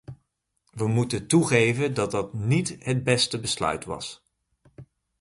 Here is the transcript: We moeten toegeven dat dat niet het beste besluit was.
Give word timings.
We 0.73 0.87
moeten 0.87 1.27
toegeven 1.27 1.93
dat 1.93 2.11
dat 2.11 2.33
niet 2.33 2.75
het 2.79 3.03
beste 3.03 3.39
besluit 3.39 3.85
was. 3.85 4.25